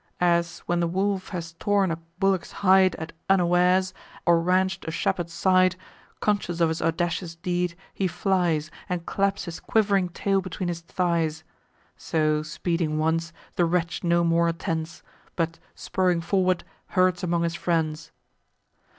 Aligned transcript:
As, 0.19 0.61
when 0.65 0.79
the 0.79 0.87
wolf 0.87 1.29
has 1.29 1.53
torn 1.59 1.91
a 1.91 1.97
bullock's 2.17 2.51
hide 2.51 2.95
At 2.95 3.13
unawares, 3.29 3.93
or 4.25 4.41
ranch'd 4.41 4.83
a 4.85 4.89
shepherd's 4.89 5.31
side, 5.31 5.75
Conscious 6.19 6.59
of 6.59 6.69
his 6.69 6.81
audacious 6.81 7.35
deed, 7.35 7.75
he 7.93 8.07
flies, 8.07 8.71
And 8.89 9.05
claps 9.05 9.45
his 9.45 9.59
quiv'ring 9.59 10.09
tail 10.09 10.41
between 10.41 10.69
his 10.69 10.81
thighs: 10.81 11.43
So, 11.97 12.41
speeding 12.41 12.97
once, 12.97 13.31
the 13.57 13.65
wretch 13.65 14.03
no 14.03 14.23
more 14.23 14.47
attends, 14.47 15.03
But, 15.35 15.59
spurring 15.75 16.21
forward, 16.21 16.63
herds 16.87 17.23
among 17.23 17.43
his 17.43 17.53
friends. 17.53 18.11